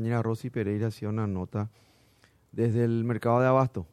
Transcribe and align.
compañera 0.00 0.22
Rosy 0.22 0.48
Pereira 0.48 0.86
hacía 0.86 1.10
una 1.10 1.26
nota 1.26 1.68
desde 2.52 2.84
el 2.84 3.04
mercado 3.04 3.38
de 3.40 3.46
abasto 3.46 3.86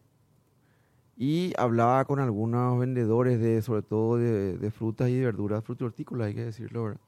y 1.18 1.52
hablaba 1.58 2.06
con 2.06 2.22
algunos 2.22 2.80
vendedores 2.80 3.42
de 3.42 3.62
sobre 3.62 3.82
todo 3.82 4.16
de, 4.16 4.72
frutas 4.72 5.10
y 5.10 5.20
verduras, 5.20 5.66
hortícolas, 5.68 6.28
hay 6.28 6.34
que 6.34 6.46
decirlo, 6.46 6.86
¿verdad? 6.86 7.02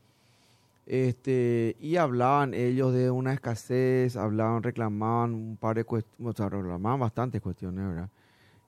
Este, 0.86 1.78
y 1.80 1.96
hablaban 1.96 2.54
ellos 2.54 2.94
de 2.94 3.10
una 3.10 3.32
escasez, 3.32 4.18
hablaban, 4.18 4.64
reclamaban 4.64 5.34
un 5.34 5.56
par 5.56 5.78
de 5.78 5.86
cuestiones, 5.86 6.38
o 6.38 6.50
reclamaban 6.50 7.00
bastantes 7.00 7.42
cuestiones, 7.42 7.88
¿verdad? 7.88 8.10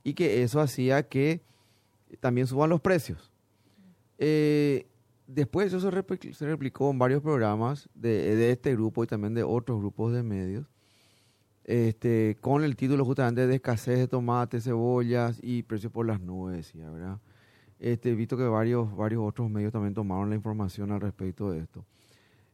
Y 0.02 0.13
que 0.13 0.43
eso 0.43 0.61
hacía 0.61 1.04
que 1.04 1.41
también 2.21 2.48
suban 2.48 2.70
los 2.70 2.79
precios. 2.79 3.34
Eh, 4.18 4.88
después 5.34 5.68
eso 5.68 5.79
se, 5.79 6.34
se, 6.34 6.45
replicó 6.45 6.91
en 6.91 7.00
varios 7.00 7.21
programas 7.21 7.89
de, 7.93 8.36
de, 8.36 8.52
este 8.52 8.73
grupo 8.73 9.04
y 9.04 9.07
también 9.07 9.34
de 9.34 9.43
otros 9.43 9.80
grupos 9.80 10.13
de 10.13 10.23
medios, 10.23 10.68
este, 11.63 12.38
con 12.41 12.63
el 12.63 12.76
título 12.76 13.05
justamente 13.05 13.48
de 13.48 13.55
escasez 13.55 13.99
de 13.99 14.07
tomates, 14.07 14.63
cebollas 14.63 15.40
y 15.41 15.63
precios 15.63 15.91
por 15.91 16.05
las 16.05 16.20
nubes, 16.20 16.73
¿verdad? 16.73 17.20
Este, 17.80 18.13
visto 18.13 18.38
que 18.38 18.44
varios, 18.44 18.95
varios 18.95 19.23
otros 19.23 19.49
medios 19.49 19.71
también 19.71 19.94
tomaron 19.94 20.30
la 20.30 20.35
información 20.35 20.91
al 20.91 21.02
respecto 21.02 21.52
de 21.52 21.59
esto. 21.59 21.85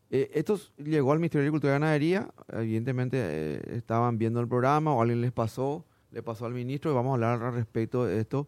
Eh, 0.09 0.31
esto 0.34 0.58
llegó 0.78 1.12
al 1.12 1.20
Ministerio 1.20 1.44
de 1.44 1.48
Agricultura 1.48 1.73
y 1.73 1.75
Ganadería, 1.75 2.30
evidentemente 2.50 3.17
eh, 3.20 3.62
estaban 3.75 4.17
viendo 4.17 4.39
el 4.39 4.48
programa 4.48 4.94
o 4.94 5.02
alguien 5.02 5.20
les 5.20 5.34
pasó, 5.34 5.86
le 6.12 6.23
pasó 6.23 6.45
al 6.45 6.53
ministro 6.53 6.91
y 6.91 6.94
vamos 6.94 7.12
a 7.12 7.14
hablar 7.16 7.44
al 7.44 7.53
respecto 7.53 8.05
de 8.05 8.20
esto 8.20 8.48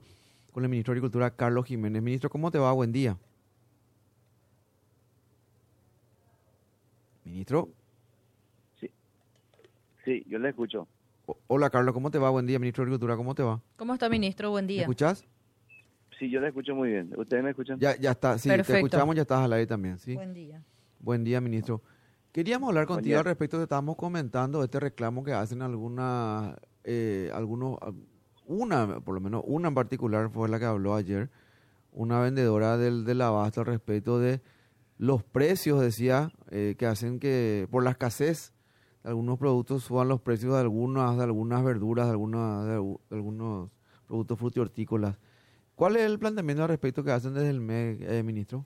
con 0.53 0.63
el 0.63 0.69
ministro 0.69 0.93
de 0.93 0.99
Agricultura, 0.99 1.35
Carlos 1.35 1.65
Jiménez. 1.65 2.01
Ministro, 2.01 2.29
¿cómo 2.29 2.49
te 2.49 2.59
va? 2.59 2.71
Buen 2.71 2.93
día. 2.93 3.17
Ministro. 7.29 7.69
Sí, 8.79 8.89
sí 10.03 10.23
yo 10.27 10.39
le 10.39 10.49
escucho. 10.49 10.87
hola, 11.45 11.69
Carlos, 11.69 11.93
¿cómo 11.93 12.09
te 12.09 12.17
va? 12.17 12.31
Buen 12.31 12.47
día, 12.47 12.57
ministro 12.57 12.81
de 12.81 12.87
Agricultura, 12.87 13.15
¿cómo 13.15 13.35
te 13.35 13.43
va? 13.43 13.61
¿Cómo 13.77 13.93
está, 13.93 14.09
ministro? 14.09 14.49
Buen 14.49 14.65
día. 14.65 14.79
¿Me 14.79 14.81
escuchás? 14.83 15.23
Sí, 16.17 16.27
yo 16.31 16.41
le 16.41 16.47
escucho 16.47 16.73
muy 16.73 16.89
bien. 16.89 17.13
¿Ustedes 17.15 17.43
me 17.43 17.51
escuchan? 17.51 17.79
Ya, 17.79 17.95
ya 17.97 18.11
está, 18.11 18.39
sí, 18.39 18.49
te 18.49 18.59
escuchamos, 18.61 19.15
ya 19.15 19.21
estás 19.21 19.41
al 19.41 19.53
aire 19.53 19.67
también, 19.67 19.99
¿sí? 19.99 20.15
Buen 20.15 20.33
día. 20.33 20.63
Buen 20.99 21.23
día, 21.23 21.39
ministro. 21.39 21.83
Queríamos 22.31 22.69
hablar 22.69 22.87
contigo 22.87 23.19
al 23.19 23.25
respecto, 23.25 23.57
te 23.57 23.63
estábamos 23.63 23.95
comentando 23.95 24.63
este 24.63 24.79
reclamo 24.79 25.23
que 25.23 25.33
hacen 25.33 25.61
algunas, 25.61 26.55
eh, 26.83 27.29
algunos, 27.31 27.77
una, 28.47 28.99
por 29.01 29.13
lo 29.13 29.21
menos 29.21 29.43
una 29.45 29.67
en 29.67 29.75
particular 29.75 30.31
fue 30.31 30.49
la 30.49 30.57
que 30.57 30.65
habló 30.65 30.95
ayer, 30.95 31.29
una 31.91 32.19
vendedora 32.21 32.77
del, 32.77 33.05
del 33.05 33.21
abasto 33.21 33.61
al 33.61 33.67
respecto 33.67 34.17
de 34.19 34.41
los 34.99 35.23
precios, 35.23 35.79
decía, 35.79 36.29
eh, 36.51 36.75
que 36.77 36.85
hacen 36.85 37.19
que 37.19 37.67
por 37.71 37.83
la 37.83 37.91
escasez 37.91 38.53
de 39.01 39.09
algunos 39.09 39.39
productos 39.39 39.83
suban 39.83 40.09
los 40.09 40.19
precios 40.19 40.53
de 40.53 40.59
algunas, 40.59 41.17
de 41.17 41.23
algunas 41.23 41.63
verduras, 41.63 42.05
de, 42.07 42.11
algunas, 42.11 42.67
de, 42.67 42.97
algunos 43.11 43.71
productos 44.05 44.37
frutihortícolas. 44.37 45.17
¿Cuál 45.75 45.95
es 45.95 46.03
el 46.03 46.19
planteamiento 46.19 46.63
al 46.63 46.69
respecto 46.69 47.01
que 47.01 47.11
hacen 47.11 47.33
desde 47.33 47.49
el 47.49 47.61
MEC, 47.61 48.01
eh, 48.01 48.23
ministro? 48.23 48.65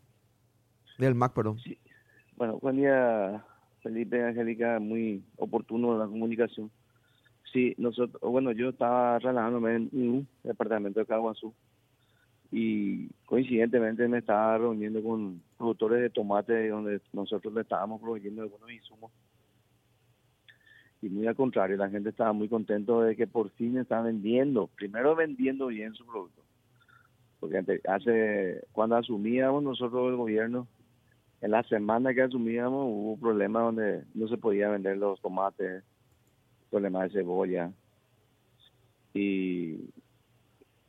Del 0.97 1.13
MAC, 1.13 1.33
perdón. 1.33 1.57
Bueno, 2.35 2.57
buen 2.59 2.77
día, 2.77 3.45
Felipe 3.83 4.23
Angélica, 4.23 4.79
muy 4.79 5.23
oportuno 5.37 5.95
la 5.99 6.07
comunicación. 6.07 6.71
Sí, 7.51 7.75
nosotros, 7.77 8.19
bueno, 8.23 8.51
yo 8.53 8.69
estaba 8.69 9.19
relajándome 9.19 9.75
en 9.75 9.89
un 9.93 10.27
departamento 10.43 10.99
de 10.99 11.05
Caguazú 11.05 11.53
y 12.55 13.09
coincidentemente 13.25 14.07
me 14.07 14.19
estaba 14.19 14.59
reuniendo 14.59 15.01
con 15.01 15.41
productores 15.57 16.03
de 16.03 16.11
tomate 16.11 16.69
donde 16.69 17.01
nosotros 17.11 17.51
le 17.51 17.61
estábamos 17.61 17.99
proveyendo 17.99 18.43
algunos 18.43 18.71
insumos. 18.71 19.11
Y 21.01 21.09
muy 21.09 21.25
al 21.25 21.35
contrario, 21.35 21.77
la 21.77 21.89
gente 21.89 22.09
estaba 22.09 22.31
muy 22.31 22.47
contento 22.47 23.01
de 23.01 23.15
que 23.15 23.25
por 23.25 23.49
fin 23.53 23.79
están 23.79 24.03
vendiendo, 24.03 24.67
primero 24.67 25.15
vendiendo 25.15 25.65
bien 25.67 25.95
su 25.95 26.05
producto. 26.05 26.43
Porque 27.39 27.81
hace, 27.87 28.63
cuando 28.71 28.97
asumíamos 28.97 29.63
nosotros 29.63 30.11
el 30.11 30.15
gobierno, 30.15 30.67
en 31.41 31.49
la 31.49 31.63
semana 31.63 32.13
que 32.13 32.21
asumíamos 32.21 32.85
hubo 32.87 33.17
problemas 33.17 33.63
donde 33.63 34.03
no 34.13 34.27
se 34.27 34.37
podía 34.37 34.69
vender 34.69 34.97
los 34.97 35.19
tomates, 35.21 35.83
problemas 36.69 37.11
de 37.11 37.19
cebolla. 37.19 37.71
Y, 39.15 39.89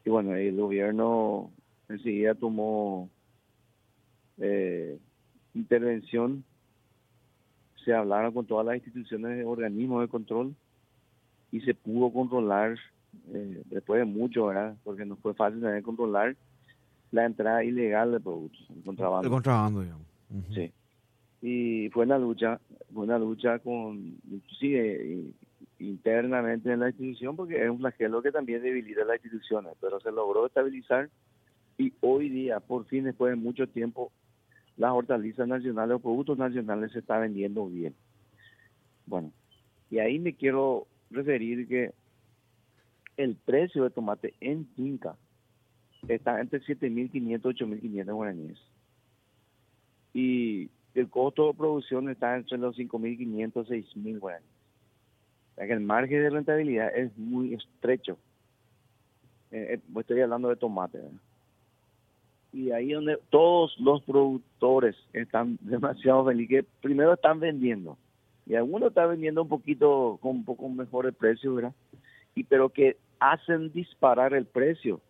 y 0.04 0.10
bueno, 0.10 0.34
el 0.34 0.56
gobierno 0.56 1.50
enseguida 1.88 2.34
tomó 2.34 3.08
eh, 4.38 4.98
intervención, 5.54 6.44
se 7.84 7.94
hablaron 7.94 8.32
con 8.32 8.46
todas 8.46 8.66
las 8.66 8.76
instituciones 8.76 9.44
organismos 9.46 10.02
de 10.02 10.08
control 10.08 10.54
y 11.52 11.60
se 11.60 11.74
pudo 11.74 12.12
controlar, 12.12 12.76
eh, 13.32 13.62
después 13.66 14.00
de 14.00 14.04
mucho, 14.04 14.46
¿verdad? 14.46 14.76
Porque 14.84 15.04
no 15.04 15.16
fue 15.16 15.34
fácil 15.34 15.60
también 15.60 15.82
controlar 15.82 16.36
la 17.10 17.24
entrada 17.24 17.62
ilegal 17.62 18.12
de 18.12 18.20
productos, 18.20 18.66
el 18.76 18.82
contrabando. 18.82 19.26
El 19.26 19.32
contrabando, 19.32 19.82
digamos. 19.82 20.06
Sí. 20.52 20.72
Y 21.40 21.90
fue 21.90 22.04
una 22.04 22.18
lucha, 22.18 22.58
fue 22.92 23.04
una 23.04 23.18
lucha 23.18 23.58
con, 23.60 24.16
inclusive 24.30 25.24
internamente 25.88 26.72
en 26.72 26.80
la 26.80 26.88
institución, 26.88 27.36
porque 27.36 27.62
es 27.62 27.70
un 27.70 27.78
flagelo 27.78 28.22
que 28.22 28.32
también 28.32 28.62
debilita 28.62 29.04
las 29.04 29.16
instituciones, 29.16 29.74
pero 29.80 30.00
se 30.00 30.10
logró 30.10 30.46
estabilizar 30.46 31.10
y 31.78 31.92
hoy 32.00 32.28
día, 32.28 32.60
por 32.60 32.84
fin, 32.86 33.04
después 33.04 33.30
de 33.30 33.36
mucho 33.36 33.66
tiempo, 33.68 34.12
las 34.76 34.92
hortalizas 34.92 35.48
nacionales, 35.48 35.90
los 35.90 36.02
productos 36.02 36.38
nacionales 36.38 36.92
se 36.92 37.00
está 37.00 37.18
vendiendo 37.18 37.66
bien. 37.66 37.94
Bueno, 39.06 39.32
y 39.90 39.98
ahí 39.98 40.18
me 40.18 40.34
quiero 40.34 40.86
referir 41.10 41.68
que 41.68 41.92
el 43.16 43.36
precio 43.36 43.84
de 43.84 43.90
tomate 43.90 44.34
en 44.40 44.66
finca 44.74 45.16
está 46.08 46.40
entre 46.40 46.60
7.500 46.60 47.12
y 47.12 47.18
8.500 47.18 48.14
guaraníes 48.14 48.58
y 50.14 50.70
el 50.94 51.10
costo 51.10 51.48
de 51.48 51.54
producción 51.54 52.08
está 52.08 52.36
entre 52.36 52.56
los 52.56 52.78
5.500 52.78 53.66
y 53.68 54.00
6.000 54.00 54.20
guaraníes. 54.20 54.53
Que 55.56 55.72
el 55.72 55.80
margen 55.80 56.22
de 56.22 56.30
rentabilidad 56.30 56.94
es 56.96 57.16
muy 57.16 57.54
estrecho. 57.54 58.18
Eh, 59.50 59.74
eh, 59.74 60.00
estoy 60.00 60.20
hablando 60.20 60.48
de 60.48 60.56
tomate. 60.56 61.00
Y 62.52 62.70
ahí 62.70 62.92
donde 62.92 63.18
todos 63.30 63.76
los 63.78 64.02
productores 64.02 64.96
están 65.12 65.58
demasiado 65.62 66.24
felices, 66.24 66.64
primero 66.80 67.14
están 67.14 67.40
vendiendo. 67.40 67.96
Y 68.46 68.56
algunos 68.56 68.88
están 68.88 69.10
vendiendo 69.10 69.42
un 69.42 69.48
poquito 69.48 70.18
con 70.20 70.32
un 70.32 70.44
poco 70.44 70.68
mejor 70.68 71.06
el 71.06 71.12
precio, 71.12 71.54
¿verdad? 71.54 71.72
Y 72.34 72.44
pero 72.44 72.68
que 72.68 72.96
hacen 73.20 73.72
disparar 73.72 74.34
el 74.34 74.44
precio 74.44 75.00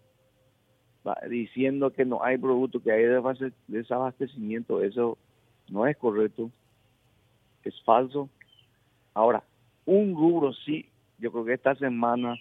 diciendo 1.28 1.90
que 1.90 2.04
no 2.04 2.22
hay 2.22 2.38
producto, 2.38 2.82
que 2.82 2.92
hay 2.92 3.04
desabastecimiento, 3.66 4.82
eso 4.82 5.18
no 5.68 5.86
es 5.86 5.96
correcto, 5.96 6.50
es 7.62 7.74
falso. 7.82 8.28
Ahora, 9.12 9.42
un 9.86 10.14
rubro 10.14 10.52
sí, 10.52 10.86
yo 11.18 11.30
creo 11.32 11.44
que 11.44 11.54
esta 11.54 11.74
semana, 11.74 12.36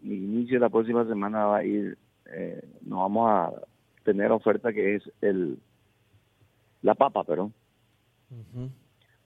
mi 0.00 0.14
inicio 0.14 0.56
de 0.56 0.60
la 0.60 0.68
próxima 0.68 1.06
semana 1.06 1.44
va 1.46 1.58
a 1.58 1.64
ir, 1.64 1.98
eh, 2.32 2.62
nos 2.82 3.00
vamos 3.00 3.30
a 3.30 3.52
tener 4.04 4.32
oferta 4.32 4.72
que 4.72 4.96
es 4.96 5.10
el 5.20 5.58
la 6.82 6.94
papa, 6.94 7.24
pero 7.24 7.50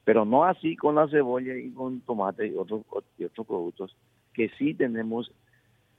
pero 0.05 0.25
no 0.25 0.45
así 0.45 0.77
con 0.77 0.97
la 0.97 1.09
cebolla 1.09 1.57
y 1.57 1.71
con 1.71 2.01
tomate 2.01 2.49
y 2.49 2.57
otros 2.57 2.83
y 3.19 3.25
otros 3.25 3.47
productos 3.47 3.97
que 4.33 4.51
sí 4.59 4.75
tenemos 4.75 5.31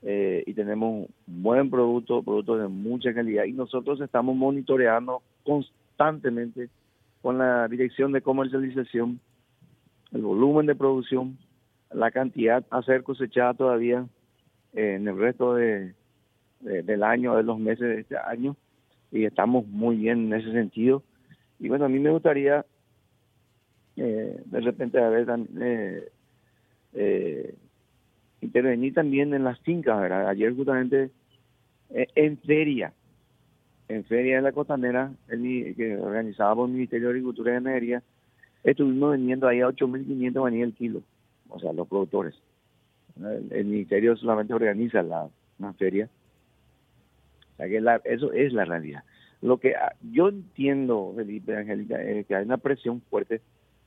eh, 0.02 0.44
y 0.46 0.54
tenemos 0.54 1.08
un 1.26 1.42
buen 1.42 1.70
producto, 1.70 2.22
producto 2.22 2.56
de 2.56 2.68
mucha 2.68 3.12
calidad. 3.14 3.44
Y 3.44 3.52
nosotros 3.52 4.00
estamos 4.00 4.36
monitoreando 4.36 5.22
constantemente 5.42 6.68
con 7.22 7.38
la 7.38 7.66
dirección 7.66 8.12
de 8.12 8.20
comercialización 8.20 9.18
el 10.12 10.22
volumen 10.22 10.66
de 10.66 10.76
producción, 10.76 11.36
la 11.92 12.10
cantidad 12.10 12.64
a 12.70 12.82
ser 12.82 13.02
cosechada 13.02 13.54
todavía 13.54 14.06
eh, 14.74 14.94
en 14.94 15.08
el 15.08 15.18
resto 15.18 15.54
de, 15.54 15.94
del 16.60 17.02
año, 17.02 17.36
de 17.36 17.42
los 17.42 17.58
meses 17.58 17.88
de 17.88 18.00
este 18.00 18.16
año 18.16 18.56
y 19.12 19.24
estamos 19.24 19.66
muy 19.66 19.96
bien 19.96 20.26
en 20.26 20.40
ese 20.40 20.52
sentido. 20.52 21.02
Y 21.58 21.68
bueno, 21.68 21.86
a 21.86 21.88
mí 21.88 21.98
me 21.98 22.10
gustaría 22.10 22.64
eh, 23.96 24.42
de 24.44 24.60
repente 24.60 25.00
a 25.00 25.08
ver 25.08 25.26
eh, 26.94 27.54
intervenir 28.40 28.94
también 28.94 29.32
en 29.34 29.44
las 29.44 29.58
fincas, 29.60 30.00
¿verdad? 30.00 30.28
Ayer 30.28 30.54
justamente 30.54 31.10
eh, 31.90 32.06
en 32.14 32.38
feria, 32.38 32.92
en 33.88 34.04
feria 34.04 34.36
de 34.36 34.42
la 34.42 34.52
costanera, 34.52 35.12
el, 35.28 35.74
que 35.76 35.96
organizaba 35.96 36.54
por 36.56 36.68
el 36.68 36.74
Ministerio 36.74 37.08
de 37.08 37.12
Agricultura 37.14 37.50
y 37.50 37.54
Ganadería, 37.54 38.02
estuvimos 38.64 39.12
vendiendo 39.12 39.48
ahí 39.48 39.60
a 39.60 39.68
8.500 39.68 40.42
maní 40.42 40.60
el 40.60 40.74
kilo, 40.74 41.02
o 41.48 41.58
sea, 41.58 41.72
los 41.72 41.88
productores. 41.88 42.34
El, 43.50 43.64
ministerio 43.64 44.16
solamente 44.16 44.52
organiza 44.52 45.02
la, 45.02 45.28
feria. 45.78 46.08
O 47.54 47.56
sea 47.56 47.66
que 47.66 47.82
eso 48.04 48.32
es 48.32 48.52
la 48.52 48.64
realidad. 48.64 49.04
Lo 49.40 49.58
que 49.58 49.74
ah, 49.74 49.94
yo 50.02 50.28
entiendo, 50.28 51.12
Felipe 51.16 51.56
Angélica, 51.56 52.02
es 52.02 52.26
que 52.26 52.34
hay 52.34 52.44
una 52.44 52.58
presión 52.58 53.00
fuerte 53.02 53.40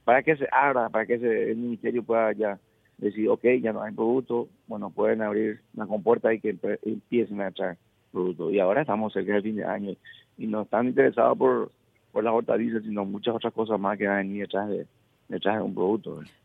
para 0.04 0.24
que 0.24 0.36
se 0.36 0.48
abra, 0.52 0.90
para 0.90 1.06
que 1.06 1.16
el 1.16 1.58
ministerio 1.58 2.04
pueda 2.04 2.32
ya 2.34 2.60
decir, 2.98 3.30
ok, 3.30 3.44
ya 3.62 3.74
no 3.74 3.82
hay 3.82 3.94
producto, 3.94 4.50
bueno, 4.68 4.90
pueden 4.90 5.22
abrir 5.22 5.62
la 5.74 5.86
compuerta 5.86 6.34
y 6.34 6.40
que 6.40 6.58
empiecen 6.84 7.42
a 7.42 7.50
echar 7.50 7.78
producto. 8.12 8.52
Y 8.52 8.60
ahora 8.60 8.82
estamos 8.82 9.14
cerca 9.14 9.34
del 9.34 9.44
fin 9.44 9.56
de 9.58 9.66
año 9.66 9.96
y 10.38 10.48
no 10.48 10.64
están 10.64 10.88
interesados 10.88 11.38
por, 11.38 11.72
por 12.12 12.24
las 12.24 12.34
hortalizas, 12.34 12.84
sino 12.84 13.06
muchas 13.06 13.36
otras 13.36 13.54
cosas 13.54 13.80
más 13.80 13.98
que 13.98 14.08
van 14.08 14.16
a 14.16 14.20
venir 14.20 14.42
detrás 14.42 14.70
de, 14.70 14.88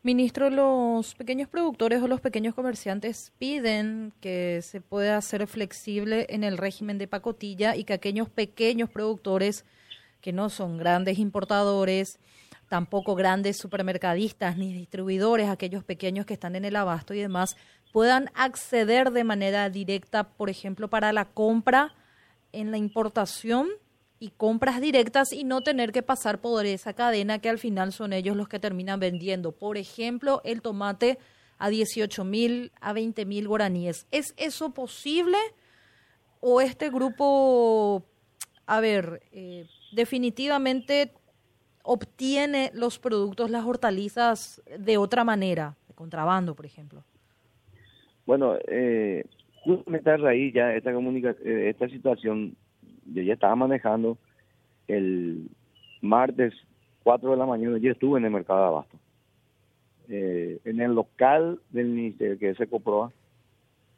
Ministro, 0.03 0.49
los 0.49 1.15
pequeños 1.15 1.49
productores 1.49 2.01
o 2.03 2.07
los 2.07 2.21
pequeños 2.21 2.53
comerciantes 2.53 3.33
piden 3.39 4.13
que 4.21 4.61
se 4.61 4.79
pueda 4.79 5.19
ser 5.21 5.47
flexible 5.47 6.27
en 6.29 6.43
el 6.43 6.57
régimen 6.57 6.97
de 6.99 7.07
pacotilla 7.07 7.75
y 7.75 7.83
que 7.83 7.93
aquellos 7.93 8.29
pequeños 8.29 8.89
productores 8.89 9.65
que 10.21 10.33
no 10.33 10.49
son 10.49 10.77
grandes 10.77 11.17
importadores, 11.17 12.19
tampoco 12.69 13.15
grandes 13.15 13.57
supermercadistas 13.57 14.57
ni 14.57 14.71
distribuidores, 14.71 15.49
aquellos 15.49 15.83
pequeños 15.83 16.25
que 16.25 16.33
están 16.33 16.55
en 16.55 16.65
el 16.65 16.75
abasto 16.75 17.13
y 17.13 17.19
demás, 17.19 17.55
puedan 17.91 18.29
acceder 18.35 19.11
de 19.11 19.23
manera 19.23 19.69
directa, 19.69 20.29
por 20.29 20.49
ejemplo, 20.49 20.89
para 20.89 21.11
la 21.13 21.25
compra 21.25 21.95
en 22.51 22.71
la 22.71 22.77
importación 22.77 23.67
y 24.19 24.29
compras 24.29 24.81
directas 24.81 25.33
y 25.33 25.43
no 25.43 25.61
tener 25.61 25.91
que 25.91 26.01
pasar 26.01 26.39
por 26.39 26.65
esa 26.65 26.93
cadena 26.93 27.39
que 27.39 27.49
al 27.49 27.59
final 27.59 27.91
son 27.91 28.13
ellos 28.13 28.35
los 28.35 28.47
que 28.47 28.59
terminan 28.59 28.99
vendiendo. 28.99 29.51
Por 29.51 29.77
ejemplo, 29.77 30.41
el 30.43 30.61
tomate 30.61 31.17
a 31.57 31.69
18 31.69 32.23
mil, 32.23 32.71
a 32.81 32.93
20 32.93 33.25
mil 33.25 33.47
guaraníes. 33.47 34.07
¿Es 34.11 34.33
eso 34.37 34.73
posible? 34.73 35.37
¿O 36.39 36.61
este 36.61 36.89
grupo, 36.89 38.03
a 38.65 38.79
ver, 38.79 39.21
eh, 39.31 39.65
definitivamente 39.93 41.11
obtiene 41.83 42.71
los 42.73 42.99
productos, 42.99 43.49
las 43.49 43.65
hortalizas 43.65 44.61
de 44.77 44.97
otra 44.97 45.23
manera, 45.23 45.75
de 45.87 45.93
contrabando, 45.93 46.55
por 46.55 46.65
ejemplo? 46.65 47.03
Bueno, 48.25 48.57
eh, 48.67 49.23
justamente 49.63 50.09
a 50.09 50.17
raíz 50.17 50.53
ya 50.53 50.73
esta, 50.73 50.91
eh, 50.91 51.69
esta 51.69 51.87
situación, 51.89 52.55
yo 53.05 53.21
ya 53.21 53.33
estaba 53.33 53.55
manejando 53.55 54.17
el 54.87 55.49
martes 56.01 56.53
4 57.03 57.31
de 57.31 57.37
la 57.37 57.45
mañana, 57.45 57.77
yo 57.77 57.91
estuve 57.91 58.19
en 58.19 58.25
el 58.25 58.31
mercado 58.31 58.59
de 58.59 58.67
abasto, 58.67 58.97
eh, 60.09 60.59
en 60.65 60.81
el 60.81 60.93
local 60.93 61.59
del 61.69 61.87
ministerio, 61.87 62.37
que 62.37 62.49
es 62.49 62.59
Ecoproa, 62.59 63.11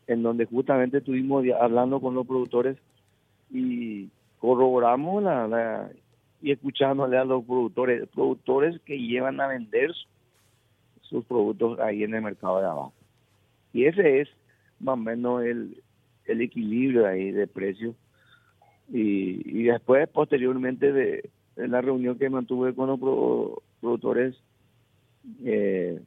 en 0.07 0.23
donde 0.23 0.45
justamente 0.45 0.99
estuvimos 0.99 1.45
hablando 1.59 1.99
con 1.99 2.15
los 2.15 2.25
productores 2.25 2.77
y 3.49 4.09
corroboramos 4.39 5.23
la 5.23 5.89
y 6.41 6.51
escuchándole 6.51 7.17
a 7.17 7.25
los 7.25 7.43
productores, 7.45 8.07
productores 8.09 8.79
que 8.81 8.99
llevan 8.99 9.41
a 9.41 9.47
vender 9.47 9.91
sus 11.01 11.25
productos 11.25 11.79
ahí 11.79 12.03
en 12.03 12.13
el 12.13 12.21
mercado 12.21 12.59
de 12.59 12.67
abajo. 12.67 12.93
Y 13.73 13.85
ese 13.85 14.21
es 14.21 14.29
más 14.79 14.93
o 14.93 14.97
menos 14.97 15.43
el, 15.43 15.81
el 16.25 16.41
equilibrio 16.41 17.07
ahí 17.07 17.31
de 17.31 17.47
precios. 17.47 17.95
Y, 18.91 19.59
y 19.59 19.63
después, 19.63 20.07
posteriormente 20.09 20.91
de, 20.91 21.29
la 21.55 21.81
reunión 21.81 22.17
que 22.17 22.29
mantuve 22.29 22.73
con 22.73 22.87
los 22.87 22.99
productores 23.81 24.35
eh, 25.43 25.99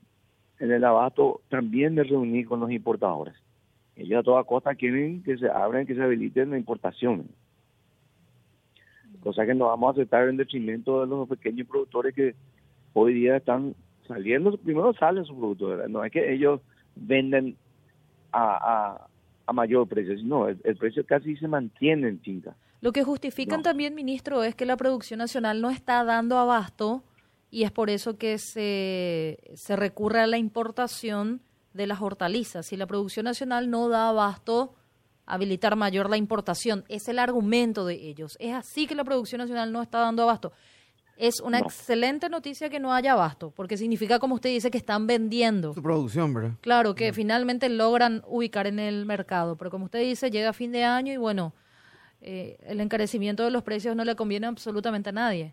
en 0.58 0.72
el 0.72 0.84
abasto, 0.84 1.40
también 1.48 1.94
me 1.94 2.04
reuní 2.04 2.44
con 2.44 2.60
los 2.60 2.70
importadores. 2.70 3.34
Ellos 3.96 4.20
a 4.20 4.22
toda 4.22 4.44
costa 4.44 4.74
quieren 4.74 5.22
que 5.22 5.36
se 5.36 5.48
abran, 5.48 5.86
que 5.86 5.94
se 5.94 6.02
habiliten 6.02 6.50
la 6.50 6.58
importación 6.58 7.26
cosa 9.20 9.46
que 9.46 9.54
no 9.54 9.66
vamos 9.66 9.88
a 9.88 9.92
aceptar 9.92 10.28
en 10.28 10.36
detrimento 10.36 11.00
de 11.00 11.06
los 11.06 11.28
pequeños 11.28 11.68
productores 11.68 12.14
que 12.14 12.34
hoy 12.92 13.14
día 13.14 13.36
están 13.36 13.74
saliendo, 14.08 14.56
primero 14.56 14.92
salen 14.94 15.24
sus 15.24 15.36
productos, 15.36 15.88
no 15.88 16.04
es 16.04 16.10
que 16.10 16.32
ellos 16.32 16.60
venden 16.96 17.56
a, 18.32 19.06
a, 19.50 19.52
mayor 19.52 19.88
precio, 19.88 20.16
sino 20.16 20.48
el, 20.48 20.76
precio 20.76 21.04
casi 21.04 21.36
se 21.36 21.48
mantiene 21.48 22.08
en 22.08 22.20
finca. 22.20 22.56
Lo 22.80 22.92
que 22.92 23.04
justifican 23.04 23.62
también, 23.62 23.94
ministro, 23.94 24.42
es 24.42 24.54
que 24.54 24.64
la 24.64 24.76
producción 24.76 25.18
nacional 25.18 25.60
no 25.60 25.70
está 25.70 26.02
dando 26.04 26.38
abasto 26.38 27.02
y 27.50 27.64
es 27.64 27.70
por 27.70 27.90
eso 27.90 28.16
que 28.16 28.38
se, 28.38 29.38
se 29.54 29.76
recurre 29.76 30.20
a 30.20 30.26
la 30.26 30.38
importación 30.38 31.42
de 31.74 31.86
las 31.86 32.00
hortalizas. 32.00 32.66
Si 32.66 32.76
la 32.76 32.86
producción 32.86 33.24
nacional 33.24 33.70
no 33.70 33.88
da 33.88 34.08
abasto, 34.08 34.74
habilitar 35.26 35.76
mayor 35.76 36.10
la 36.10 36.16
importación. 36.16 36.84
Es 36.88 37.08
el 37.08 37.18
argumento 37.18 37.86
de 37.86 37.94
ellos. 37.94 38.36
Es 38.40 38.54
así 38.54 38.86
que 38.86 38.94
la 38.94 39.04
producción 39.04 39.40
nacional 39.40 39.72
no 39.72 39.82
está 39.82 40.00
dando 40.00 40.22
abasto. 40.22 40.52
Es 41.20 41.40
una 41.40 41.58
excelente 41.58 42.30
noticia 42.30 42.70
que 42.70 42.80
no 42.80 42.94
haya 42.94 43.12
abasto, 43.12 43.52
porque 43.54 43.76
significa, 43.76 44.18
como 44.18 44.36
usted 44.36 44.48
dice, 44.48 44.70
que 44.70 44.78
están 44.78 45.06
vendiendo. 45.06 45.74
Su 45.74 45.82
producción, 45.82 46.32
¿verdad? 46.32 46.52
Claro, 46.62 46.94
que 46.94 47.12
finalmente 47.12 47.68
logran 47.68 48.22
ubicar 48.26 48.66
en 48.66 48.78
el 48.78 49.04
mercado. 49.04 49.56
Pero 49.58 49.70
como 49.70 49.84
usted 49.84 50.00
dice, 50.00 50.30
llega 50.30 50.54
fin 50.54 50.72
de 50.72 50.84
año 50.84 51.12
y 51.12 51.18
bueno, 51.18 51.52
eh, 52.22 52.56
el 52.62 52.80
encarecimiento 52.80 53.44
de 53.44 53.50
los 53.50 53.62
precios 53.62 53.94
no 53.94 54.02
le 54.06 54.16
conviene 54.16 54.46
absolutamente 54.46 55.10
a 55.10 55.12
nadie. 55.12 55.52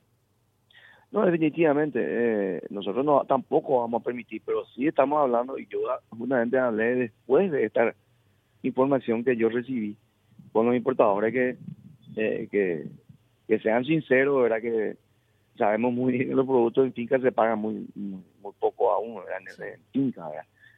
No, 1.11 1.25
definitivamente. 1.25 1.99
Eh, 2.01 2.61
nosotros 2.69 3.03
no 3.03 3.25
tampoco 3.25 3.81
vamos 3.81 3.99
a 3.99 4.05
permitir, 4.05 4.41
pero 4.45 4.65
sí 4.67 4.87
estamos 4.87 5.21
hablando, 5.21 5.59
y 5.59 5.67
yo 5.67 5.79
justamente 6.09 6.57
hablé 6.57 6.95
después 6.95 7.51
de 7.51 7.65
estar 7.65 7.93
información 8.63 9.21
que 9.21 9.35
yo 9.35 9.49
recibí 9.49 9.97
con 10.53 10.65
los 10.65 10.77
importadores 10.77 11.33
que, 11.33 11.57
eh, 12.15 12.47
que, 12.49 12.87
que, 13.49 13.59
sean 13.59 13.83
sinceros, 13.83 14.41
¿verdad? 14.41 14.61
Que 14.61 14.95
sabemos 15.57 15.93
muy 15.93 16.13
bien 16.13 16.29
que 16.29 16.35
los 16.35 16.45
productos 16.45 16.85
en 16.85 16.93
finca 16.93 17.19
se 17.19 17.31
pagan 17.31 17.59
muy, 17.59 17.87
muy, 17.95 18.21
poco 18.59 18.91
aún, 18.91 19.21
En, 19.39 19.81
finca, 19.91 20.29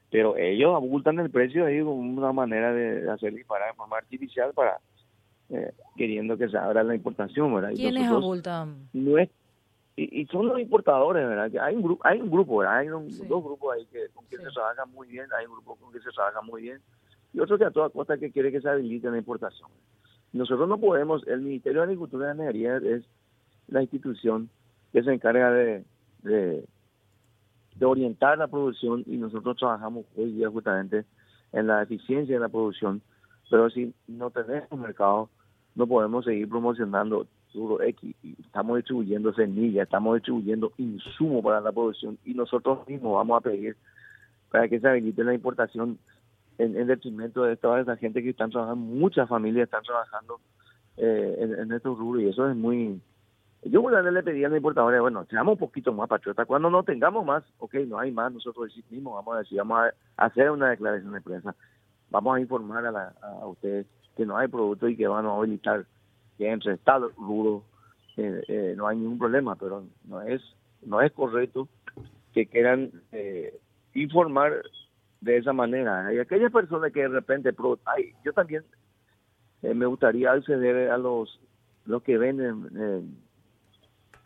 Pero 0.09 0.37
ellos 0.37 0.75
abultan 0.75 1.19
el 1.19 1.29
precio 1.29 1.65
ahí 1.65 1.79
como 1.81 1.95
una 1.95 2.31
manera 2.31 2.73
de 2.73 3.09
hacer 3.09 3.33
disparar 3.33 3.69
de 3.69 3.75
forma 3.75 3.97
artificial 3.97 4.53
para 4.53 4.79
eh, 5.49 5.71
queriendo 5.97 6.37
que 6.37 6.49
se 6.49 6.57
abra 6.57 6.83
la 6.83 6.95
importación, 6.95 7.53
¿verdad? 7.53 7.71
¿Quiénes 7.75 8.07
abultan? 8.07 8.89
No 8.93 9.17
es, 9.17 9.29
y, 9.95 10.25
son 10.27 10.47
los 10.47 10.59
importadores, 10.59 11.27
¿verdad? 11.27 11.51
hay 11.61 11.75
un 11.75 11.81
grupo, 11.81 12.07
hay 12.07 12.21
un 12.21 12.29
grupo, 12.29 12.57
¿verdad? 12.57 12.77
Hay 12.77 12.87
dos 12.87 13.43
grupos 13.43 13.75
ahí 13.75 13.85
que 13.87 14.07
con 14.13 14.25
quien 14.25 14.41
se 14.41 14.49
trabaja 14.51 14.85
muy 14.85 15.07
bien, 15.07 15.25
hay 15.37 15.45
un 15.45 15.53
grupo 15.53 15.75
con 15.75 15.91
quien 15.91 16.03
se 16.03 16.11
trabaja 16.11 16.41
muy 16.41 16.61
bien 16.61 16.79
y 17.33 17.39
otro 17.39 17.57
que 17.57 17.65
a 17.65 17.71
toda 17.71 17.89
costa 17.89 18.17
que 18.17 18.31
quiere 18.31 18.51
que 18.51 18.61
se 18.61 18.69
habilite 18.69 19.09
la 19.09 19.17
importación. 19.17 19.69
Nosotros 20.31 20.69
no 20.69 20.79
podemos, 20.79 21.25
el 21.27 21.41
Ministerio 21.41 21.81
de 21.81 21.85
Agricultura 21.85 22.25
y 22.25 22.37
Ganadería 22.37 22.77
es 22.77 23.03
la 23.67 23.81
institución 23.81 24.49
que 24.91 25.03
se 25.03 25.13
encarga 25.13 25.51
de, 25.51 25.83
de, 26.23 26.65
orientar 27.81 28.37
la 28.37 28.47
producción 28.47 29.03
y 29.05 29.17
nosotros 29.17 29.57
trabajamos 29.57 30.05
hoy 30.17 30.31
día 30.33 30.49
justamente 30.49 31.05
en 31.53 31.67
la 31.67 31.83
eficiencia 31.83 32.35
de 32.35 32.41
la 32.41 32.49
producción, 32.49 33.01
pero 33.49 33.69
si 33.69 33.93
no 34.07 34.29
tenemos 34.29 34.71
mercado, 34.77 35.29
no 35.75 35.87
podemos 35.87 36.25
seguir 36.25 36.49
promocionando 36.49 37.25
duro 37.53 37.81
X. 37.81 38.15
Estamos 38.39 38.77
distribuyendo 38.77 39.33
semillas, 39.33 39.83
estamos 39.83 40.15
distribuyendo 40.15 40.71
insumos 40.77 41.43
para 41.43 41.61
la 41.61 41.71
producción 41.71 42.17
y 42.25 42.33
nosotros 42.33 42.87
mismos 42.87 43.15
vamos 43.15 43.37
a 43.37 43.41
pedir 43.41 43.75
para 44.51 44.67
que 44.67 44.79
se 44.79 44.87
habilite 44.87 45.23
la 45.23 45.33
importación 45.33 45.97
en, 46.57 46.87
detrimento 46.87 47.43
de 47.43 47.55
toda 47.55 47.79
esa 47.79 47.95
gente 47.95 48.21
que 48.21 48.31
están 48.31 48.51
trabajando, 48.51 48.83
muchas 48.83 49.29
familias 49.29 49.65
están 49.65 49.83
trabajando 49.83 50.39
eh, 50.97 51.55
en, 51.61 51.71
estos 51.71 51.97
rubros 51.97 52.23
y 52.23 52.27
eso 52.27 52.49
es 52.49 52.55
muy... 52.55 53.01
Yo 53.63 53.81
una 53.81 54.01
vez 54.01 54.13
le 54.13 54.23
pedí 54.23 54.43
a 54.43 54.49
la 54.49 54.57
importadora, 54.57 55.01
bueno, 55.01 55.25
seamos 55.29 55.53
un 55.53 55.59
poquito 55.59 55.91
más 55.91 56.07
patriotas, 56.07 56.47
cuando 56.47 56.69
no 56.69 56.83
tengamos 56.83 57.25
más, 57.25 57.43
ok, 57.57 57.75
no 57.87 57.99
hay 57.99 58.11
más, 58.11 58.31
nosotros 58.31 58.73
mismos 58.89 59.15
vamos 59.15 59.35
a 59.35 59.39
decir, 59.39 59.57
vamos 59.57 59.79
a 60.17 60.25
hacer 60.25 60.49
una 60.49 60.69
declaración 60.69 61.11
de 61.11 61.21
prensa, 61.21 61.53
vamos 62.09 62.37
a 62.37 62.39
informar 62.39 62.85
a, 62.85 63.13
a 63.21 63.47
ustedes 63.47 63.85
que 64.15 64.25
no 64.25 64.37
hay 64.37 64.47
producto 64.47 64.87
y 64.87 64.95
que 64.95 65.07
van 65.07 65.25
a 65.25 65.35
habilitar 65.35 65.85
que 66.37 66.49
entre 66.49 66.77
tal 66.77 67.13
rubro 67.15 67.63
eh, 68.17 68.43
eh, 68.47 68.73
no 68.75 68.87
hay 68.87 68.97
ningún 68.97 69.19
problema, 69.19 69.55
pero 69.55 69.83
no 70.05 70.21
es 70.21 70.41
no 70.81 71.01
es 71.01 71.11
correcto 71.11 71.67
que 72.33 72.47
quieran 72.47 72.91
informar 73.93 74.61
de 75.21 75.37
esa 75.37 75.53
manera. 75.53 76.07
Hay 76.07 76.19
aquellas 76.19 76.51
personas 76.51 76.91
que 76.91 77.01
de 77.01 77.07
repente, 77.09 77.53
ay, 77.85 78.13
yo 78.23 78.33
también 78.33 78.63
eh, 79.61 79.73
me 79.73 79.85
gustaría 79.85 80.31
acceder 80.31 80.91
a 80.91 80.97
los, 80.97 81.39
los 81.85 82.01
que 82.03 82.17
venden 82.17 83.17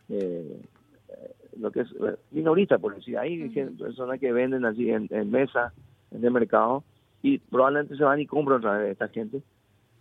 eh, 0.08 0.60
eh, 1.08 1.34
lo 1.58 1.70
que 1.70 1.80
es 1.80 1.88
minorista, 2.30 2.78
por 2.78 2.94
decir, 2.94 3.18
hay 3.18 3.48
personas 3.78 4.18
que 4.18 4.32
venden 4.32 4.64
así 4.64 4.90
en, 4.90 5.08
mesa, 5.30 5.72
en 6.10 6.24
el 6.24 6.30
mercado, 6.30 6.84
y 7.22 7.38
probablemente 7.38 7.96
se 7.96 8.04
van 8.04 8.20
y 8.20 8.26
compran 8.26 8.58
otra 8.58 8.78
vez 8.78 8.92
esta 8.92 9.08
gente. 9.08 9.42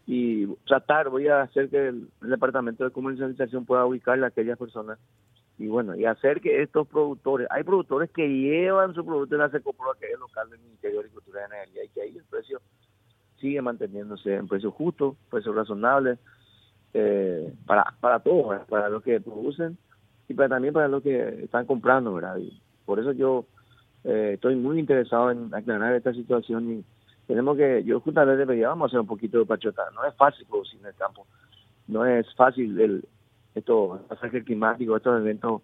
Y 0.06 0.48
tratar, 0.66 1.10
voy 1.10 1.28
a 1.28 1.42
hacer 1.42 1.70
que 1.70 1.88
el, 1.88 2.10
departamento 2.22 2.84
de 2.84 2.92
comercialización 2.92 3.66
pueda 3.66 3.86
ubicar 3.86 4.22
a 4.24 4.28
aquellas 4.28 4.58
personas 4.58 5.00
y 5.60 5.68
bueno, 5.68 5.96
y 5.96 6.04
hacer 6.06 6.42
que 6.42 6.64
estos 6.64 6.88
productores, 6.88 7.48
hay 7.52 7.64
productores 7.64 8.10
que 8.10 8.28
llevan 8.28 8.96
su 8.96 9.06
producto 9.06 9.36
en 9.36 9.42
la 9.42 9.50
Secopro, 9.50 9.94
que 10.00 10.08
es 10.08 10.14
el 10.14 10.20
local 10.20 10.50
del 10.50 10.60
Ministerio 10.60 10.98
de 10.98 11.06
Agricultura 11.06 11.42
y 11.42 11.46
Energía, 11.46 11.84
y 11.86 11.90
que 11.90 12.02
ahí 12.02 12.18
el 12.18 12.24
precio 12.24 12.60
sigue 13.40 13.62
manteniéndose 13.62 14.34
en 14.34 14.48
precio 14.48 14.72
justo, 14.72 15.16
precio 15.30 15.54
razonable, 15.54 16.18
eh, 16.96 17.54
para, 17.66 17.94
para 18.00 18.20
todos, 18.20 18.66
para 18.68 18.90
los 18.90 19.04
que 19.04 19.22
producen 19.22 19.78
y 20.34 20.50
también 20.50 20.74
para 20.74 20.88
los 20.88 21.04
que 21.04 21.44
están 21.44 21.66
comprando, 21.66 22.14
¿verdad? 22.14 22.38
Por 22.86 23.00
eso 23.00 23.12
yo 23.12 23.46
eh, 24.04 24.32
estoy 24.36 24.56
muy 24.56 24.80
interesado 24.80 25.32
en 25.32 25.54
aclarar 25.54 25.94
esta 25.94 26.14
situación 26.14 26.72
y 26.72 26.86
tenemos 27.28 27.56
que, 27.56 27.84
yo 27.86 28.00
justamente 28.00 28.46
pedía, 28.46 28.70
vamos 28.70 28.86
a 28.86 28.88
hacer 28.88 29.00
un 29.00 29.08
poquito 29.08 29.40
de 29.40 29.46
pachota. 29.46 29.84
No 29.96 30.06
es 30.06 30.14
fácil 30.16 30.46
producir 30.48 30.80
en 30.82 30.88
el 30.88 30.96
campo, 30.96 31.26
no 31.88 32.06
es 32.06 32.28
fácil 32.36 32.80
el, 32.80 33.06
esto, 33.56 33.96
el 33.96 34.02
pasaje 34.02 34.44
climático, 34.44 34.98
estos 34.98 35.20
eventos 35.20 35.62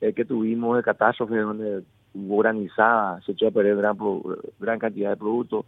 eh, 0.00 0.12
que 0.12 0.24
tuvimos 0.24 0.76
de 0.76 0.82
catástrofe 0.82 1.36
donde 1.36 1.82
hubo 2.14 2.38
granizada, 2.38 3.20
se 3.22 3.32
echó 3.32 3.48
a 3.48 3.50
perder 3.50 3.76
gran, 3.76 3.96
gran 4.58 4.78
cantidad 4.78 5.10
de 5.10 5.16
productos, 5.16 5.66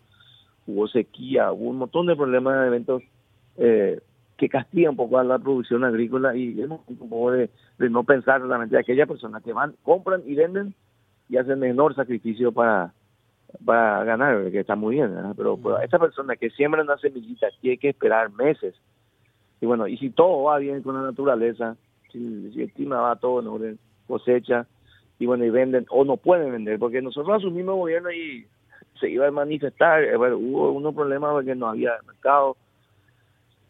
hubo 0.67 0.87
sequía, 0.89 1.53
hubo 1.53 1.71
un 1.71 1.79
montón 1.79 2.07
de 2.07 2.17
problemas 2.17 2.61
de 2.61 2.67
eventos 2.67 3.03
eh, 3.57 4.01
que 4.39 4.49
castigan 4.49 4.93
un 4.93 4.97
poco 4.97 5.19
a 5.19 5.25
la 5.25 5.39
producción 5.39 5.85
agrícola 5.85 6.35
y 6.35 6.63
un 6.63 6.79
poco 6.79 7.33
de, 7.33 7.51
no 7.79 8.05
pensar 8.05 8.41
solamente 8.41 8.77
en 8.77 8.81
aquellas 8.81 9.09
personas 9.09 9.43
que 9.43 9.53
van, 9.53 9.75
compran 9.83 10.23
y 10.25 10.35
venden 10.37 10.75
y 11.29 11.37
hacen 11.37 11.59
menor 11.59 11.95
sacrificio 11.97 12.53
para, 12.53 12.95
para 13.65 14.05
ganar, 14.05 14.51
que 14.51 14.61
está 14.61 14.77
muy 14.77 14.95
bien, 14.95 15.13
pero, 15.37 15.57
pero 15.57 15.81
esta 15.81 15.99
persona 15.99 16.37
que 16.37 16.51
siembra 16.51 16.83
una 16.83 16.97
semillita 16.99 17.49
tiene 17.61 17.79
que 17.79 17.91
esperar 17.91 18.31
meses. 18.31 18.75
Y 19.61 19.67
bueno, 19.67 19.89
y 19.89 19.99
si 19.99 20.11
todo 20.11 20.45
va 20.45 20.59
bien 20.59 20.83
con 20.83 20.95
la 20.95 21.03
naturaleza, 21.03 21.77
si, 22.13 22.53
si 22.53 22.63
el 22.63 22.73
clima 22.73 23.01
va 23.01 23.17
todo 23.17 23.41
en 23.41 23.49
orden, 23.49 23.79
cosecha, 24.07 24.67
y 25.19 25.27
bueno, 25.27 25.45
y 25.45 25.51
venden, 25.51 25.85
o 25.91 26.05
no 26.05 26.17
pueden 26.17 26.53
vender, 26.53 26.79
porque 26.79 27.03
nosotros 27.03 27.39
asumimos 27.39 27.75
el 27.75 27.81
gobierno 27.81 28.13
y 28.13 28.47
se 29.01 29.11
iba 29.11 29.27
a 29.27 29.33
manifestar, 29.33 30.05
eh, 30.05 30.17
bueno, 30.17 30.39
hubo 30.39 30.71
unos 30.71 30.95
problemas 30.95 31.33
porque 31.33 31.57
no 31.57 31.67
había 31.67 31.91
mercado. 32.07 32.57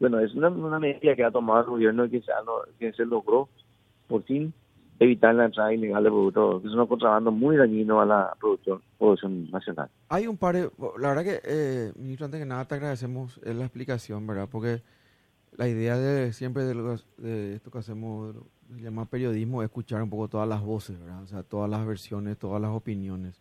Bueno, 0.00 0.20
es 0.20 0.34
una, 0.34 0.50
medida 0.78 1.16
que 1.16 1.24
ha 1.24 1.30
tomado 1.30 1.60
el 1.60 1.66
gobierno 1.66 2.04
y 2.04 2.10
que 2.10 2.20
se, 2.20 2.32
que 2.78 2.92
se 2.92 3.04
logró, 3.04 3.48
por 4.06 4.22
fin, 4.22 4.52
evitar 5.00 5.34
la 5.34 5.46
entrada 5.46 5.72
ilegal 5.72 6.04
de 6.04 6.10
productos, 6.10 6.62
que 6.62 6.68
es 6.68 6.74
un 6.74 6.86
contrabando 6.86 7.30
muy 7.30 7.56
dañino 7.56 8.00
a 8.00 8.06
la 8.06 8.34
producción, 8.38 8.80
producción 8.98 9.50
nacional. 9.50 9.88
Hay 10.08 10.26
un 10.26 10.36
par 10.36 10.56
de, 10.56 10.70
la 10.98 11.08
verdad 11.08 11.24
que, 11.24 11.40
eh, 11.44 11.92
ministro, 11.96 12.26
antes 12.26 12.40
que 12.40 12.46
nada 12.46 12.64
te 12.64 12.74
agradecemos 12.74 13.40
la 13.44 13.64
explicación, 13.64 14.26
¿verdad? 14.26 14.48
Porque 14.50 14.82
la 15.56 15.68
idea 15.68 15.96
de 15.96 16.32
siempre 16.32 16.64
de, 16.64 17.00
de 17.16 17.54
esto 17.56 17.70
que 17.70 17.78
hacemos, 17.78 18.36
se 18.80 19.06
periodismo, 19.10 19.62
es 19.62 19.66
escuchar 19.66 20.02
un 20.02 20.10
poco 20.10 20.28
todas 20.28 20.48
las 20.48 20.62
voces, 20.62 20.98
¿verdad? 21.00 21.22
O 21.22 21.26
sea, 21.26 21.42
todas 21.42 21.68
las 21.68 21.84
versiones, 21.86 22.38
todas 22.38 22.60
las 22.62 22.70
opiniones. 22.70 23.40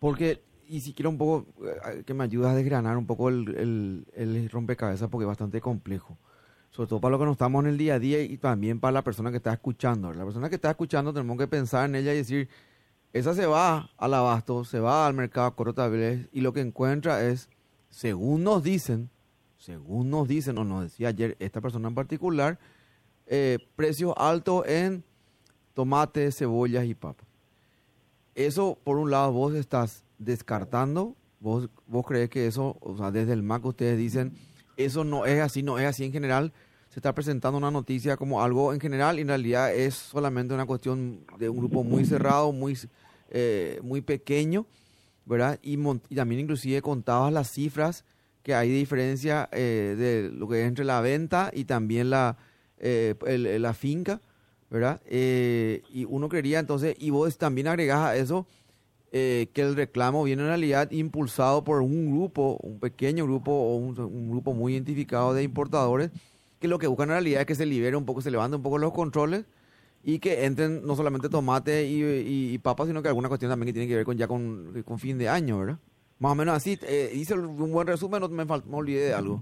Porque, 0.00 0.40
y 0.68 0.80
si 0.80 0.94
quiero 0.94 1.10
un 1.10 1.18
poco, 1.18 1.46
eh, 1.64 2.02
que 2.04 2.14
me 2.14 2.24
ayudas 2.24 2.52
a 2.52 2.56
desgranar 2.56 2.96
un 2.96 3.06
poco 3.06 3.28
el, 3.28 4.06
el, 4.14 4.50
rompecabezas, 4.50 5.08
porque 5.08 5.24
es 5.24 5.28
bastante 5.28 5.60
complejo 5.60 6.18
sobre 6.70 6.88
todo 6.88 7.00
para 7.00 7.12
lo 7.12 7.18
que 7.20 7.24
no 7.26 7.32
estamos 7.32 7.62
en 7.62 7.70
el 7.70 7.78
día 7.78 7.94
a 7.94 7.98
día 8.00 8.20
y 8.20 8.36
también 8.36 8.80
para 8.80 8.90
la 8.90 9.04
persona 9.04 9.30
que 9.30 9.36
está 9.36 9.52
escuchando. 9.52 10.12
La 10.12 10.24
persona 10.24 10.48
que 10.48 10.56
está 10.56 10.70
escuchando 10.70 11.12
tenemos 11.12 11.38
que 11.38 11.46
pensar 11.46 11.88
en 11.88 11.94
ella 11.94 12.12
y 12.12 12.16
decir, 12.16 12.48
esa 13.12 13.32
se 13.32 13.46
va 13.46 13.90
al 13.96 14.12
abasto, 14.12 14.64
se 14.64 14.80
va 14.80 15.06
al 15.06 15.14
mercado 15.14 15.54
vez 15.88 16.28
y 16.32 16.40
lo 16.40 16.52
que 16.52 16.60
encuentra 16.60 17.24
es, 17.24 17.48
según 17.90 18.42
nos 18.42 18.64
dicen, 18.64 19.08
según 19.56 20.10
nos 20.10 20.26
dicen, 20.26 20.58
o 20.58 20.64
nos 20.64 20.82
decía 20.82 21.08
ayer 21.08 21.36
esta 21.38 21.60
persona 21.60 21.86
en 21.86 21.94
particular, 21.94 22.58
eh, 23.26 23.58
precios 23.76 24.12
altos 24.16 24.66
en 24.66 25.04
tomates, 25.74 26.36
cebollas 26.36 26.86
y 26.86 26.94
papas. 26.94 27.23
Eso, 28.34 28.78
por 28.82 28.98
un 28.98 29.10
lado, 29.10 29.32
vos 29.32 29.54
estás 29.54 30.04
descartando, 30.18 31.14
vos, 31.40 31.68
vos 31.86 32.04
crees 32.06 32.30
que 32.30 32.46
eso, 32.46 32.76
o 32.80 32.96
sea, 32.96 33.10
desde 33.10 33.32
el 33.32 33.42
MAC 33.42 33.64
ustedes 33.66 33.98
dicen, 33.98 34.32
eso 34.76 35.04
no 35.04 35.26
es 35.26 35.40
así, 35.40 35.62
no 35.62 35.78
es 35.78 35.86
así 35.86 36.04
en 36.04 36.12
general. 36.12 36.52
Se 36.88 37.00
está 37.00 37.14
presentando 37.14 37.58
una 37.58 37.70
noticia 37.70 38.16
como 38.16 38.42
algo 38.42 38.72
en 38.72 38.80
general 38.80 39.18
y 39.18 39.22
en 39.22 39.28
realidad 39.28 39.74
es 39.74 39.94
solamente 39.94 40.54
una 40.54 40.66
cuestión 40.66 41.24
de 41.38 41.48
un 41.48 41.58
grupo 41.58 41.82
muy 41.82 42.04
cerrado, 42.04 42.52
muy, 42.52 42.78
eh, 43.30 43.80
muy 43.82 44.00
pequeño, 44.00 44.66
¿verdad? 45.24 45.58
Y, 45.62 45.76
también 46.14 46.40
inclusive 46.42 46.82
contabas 46.82 47.32
las 47.32 47.50
cifras 47.50 48.04
que 48.42 48.54
hay 48.54 48.70
diferencia 48.70 49.48
eh, 49.52 49.96
de 49.98 50.30
lo 50.30 50.48
que 50.48 50.62
es 50.62 50.68
entre 50.68 50.84
la 50.84 51.00
venta 51.00 51.50
y 51.52 51.64
también 51.64 52.10
la, 52.10 52.36
eh, 52.78 53.14
la 53.58 53.74
finca, 53.74 54.20
¿verdad? 54.70 55.00
y 55.08 56.04
uno 56.08 56.28
creería 56.28 56.58
entonces, 56.58 56.96
y 56.98 57.10
vos 57.10 57.38
también 57.38 57.68
agregás 57.68 58.00
a 58.00 58.16
eso 58.16 58.46
eh, 59.16 59.46
que 59.52 59.62
el 59.62 59.76
reclamo 59.76 60.24
viene 60.24 60.42
en 60.42 60.48
realidad 60.48 60.90
impulsado 60.90 61.62
por 61.62 61.82
un 61.82 62.10
grupo, 62.10 62.58
un 62.64 62.80
pequeño 62.80 63.22
grupo 63.22 63.52
o 63.52 63.76
un, 63.76 64.28
grupo 64.28 64.54
muy 64.54 64.72
identificado 64.72 65.32
de 65.34 65.44
importadores 65.44 66.10
que 66.58 66.66
lo 66.66 66.80
que 66.80 66.88
buscan 66.88 67.10
en 67.10 67.12
realidad 67.12 67.42
es 67.42 67.46
que 67.46 67.54
se 67.54 67.64
libere 67.64 67.96
un 67.96 68.06
poco, 68.06 68.22
se 68.22 68.32
levanten 68.32 68.56
un 68.56 68.64
poco 68.64 68.78
los 68.78 68.92
controles 68.92 69.44
y 70.02 70.18
que 70.18 70.46
entren 70.46 70.84
no 70.84 70.96
solamente 70.96 71.28
tomate 71.28 71.86
y, 71.86 72.58
papas, 72.58 72.88
sino 72.88 73.02
que 73.02 73.08
alguna 73.08 73.28
cuestión 73.28 73.52
también 73.52 73.68
que 73.68 73.74
tiene 73.74 73.86
que 73.86 73.94
ver 73.94 74.04
con 74.04 74.16
ya 74.16 74.26
con, 74.26 74.82
con 74.84 74.98
fin 74.98 75.16
de 75.16 75.28
año, 75.28 75.60
¿verdad? 75.60 75.78
Más 76.18 76.32
o 76.32 76.34
menos 76.34 76.56
así, 76.56 76.76
eh, 76.82 77.12
hice 77.14 77.34
un 77.34 77.70
buen 77.70 77.86
resumen, 77.86 78.20
no 78.20 78.28
me, 78.28 78.44
me 78.44 78.62
olvidé 78.72 79.06
de 79.06 79.14
algo. 79.14 79.40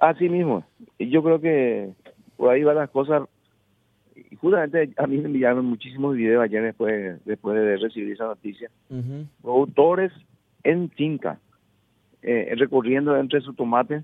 Así 0.00 0.28
mismo, 0.28 0.64
yo 0.98 1.22
creo 1.22 1.40
que 1.40 1.92
por 2.36 2.50
ahí 2.50 2.64
van 2.64 2.74
las 2.74 2.90
cosas 2.90 3.22
y 4.30 4.36
justamente 4.36 4.90
a 4.96 5.06
mí 5.06 5.18
me 5.18 5.26
enviaron 5.26 5.64
muchísimos 5.64 6.14
videos 6.14 6.42
ayer 6.42 6.62
después, 6.62 7.24
después 7.24 7.56
de 7.56 7.76
recibir 7.76 8.12
esa 8.12 8.26
noticia. 8.26 8.70
Productores 9.42 10.12
en 10.64 10.90
finca, 10.90 11.38
eh, 12.22 12.52
recorriendo 12.56 13.16
entre 13.16 13.40
sus 13.40 13.56
tomates, 13.56 14.02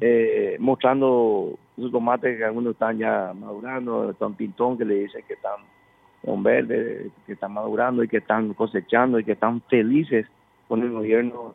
eh, 0.00 0.56
mostrando 0.58 1.58
sus 1.76 1.90
tomates 1.90 2.38
que 2.38 2.44
algunos 2.44 2.74
están 2.74 2.98
ya 2.98 3.32
madurando, 3.34 4.10
están 4.10 4.34
pintón 4.34 4.78
que 4.78 4.84
le 4.84 4.94
dicen 5.00 5.22
que 5.26 5.34
están 5.34 5.60
con 6.24 6.42
verde, 6.42 7.10
que 7.26 7.32
están 7.32 7.52
madurando 7.52 8.02
y 8.02 8.08
que 8.08 8.18
están 8.18 8.54
cosechando 8.54 9.18
y 9.18 9.24
que 9.24 9.32
están 9.32 9.60
felices 9.62 10.26
con 10.68 10.82
el 10.82 10.90
gobierno 10.90 11.54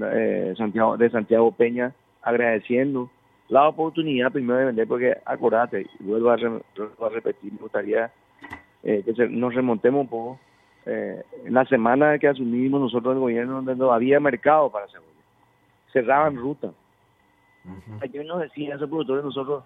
eh, 0.00 0.54
Santiago, 0.56 0.96
de 0.96 1.10
Santiago 1.10 1.52
Peña, 1.52 1.92
agradeciendo 2.22 3.10
la 3.48 3.68
oportunidad 3.68 4.32
primero 4.32 4.58
de 4.58 4.66
vender, 4.66 4.88
porque 4.88 5.16
acordate, 5.24 5.86
vuelvo 6.00 6.30
a, 6.30 7.08
repetir, 7.08 7.52
me 7.52 7.58
gustaría 7.58 8.10
eh, 8.82 9.02
que 9.04 9.28
nos 9.28 9.54
remontemos 9.54 10.00
un 10.02 10.08
poco. 10.08 10.40
Eh, 10.84 11.22
en 11.44 11.54
la 11.54 11.64
semana 11.66 12.18
que 12.18 12.28
asumimos 12.28 12.80
nosotros 12.80 13.14
el 13.14 13.20
gobierno, 13.20 13.54
donde 13.54 13.76
no 13.76 13.92
había 13.92 14.18
mercado 14.18 14.70
para 14.70 14.88
cebolla, 14.88 15.10
cerraban 15.92 16.36
ruta. 16.36 16.72
Ayer 18.00 18.26
nos 18.26 18.40
decían 18.40 18.76
esos 18.76 18.88
productores, 18.88 19.24
nosotros 19.24 19.62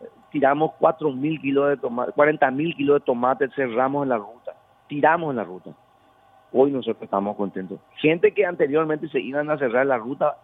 eh, 0.00 0.06
tiramos 0.32 0.72
cuatro 0.78 1.12
mil 1.12 1.40
kilos 1.40 1.68
de 1.68 1.76
tomate, 1.76 2.12
40 2.12 2.50
mil 2.50 2.74
kilos 2.74 3.00
de 3.00 3.04
tomate, 3.04 3.48
cerramos 3.54 4.02
en 4.02 4.08
la 4.08 4.18
ruta, 4.18 4.54
tiramos 4.88 5.30
en 5.30 5.36
la 5.36 5.44
ruta. 5.44 5.70
Hoy 6.52 6.72
nosotros 6.72 7.02
estamos 7.02 7.36
contentos. 7.36 7.78
Gente 7.96 8.32
que 8.32 8.46
anteriormente 8.46 9.08
se 9.08 9.20
iban 9.20 9.50
a 9.50 9.58
cerrar 9.58 9.86
la 9.86 9.98
ruta 9.98 10.36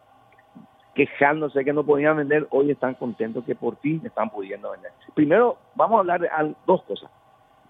quejándose 0.94 1.64
que 1.64 1.72
no 1.72 1.84
podían 1.84 2.16
vender, 2.16 2.46
hoy 2.50 2.70
están 2.70 2.94
contentos 2.94 3.44
que 3.44 3.54
por 3.54 3.76
fin 3.76 4.00
están 4.04 4.30
pudiendo 4.30 4.70
vender. 4.70 4.92
Primero, 5.14 5.56
vamos 5.74 5.96
a 5.96 6.00
hablar 6.00 6.20
de 6.20 6.28
dos 6.66 6.82
cosas. 6.82 7.10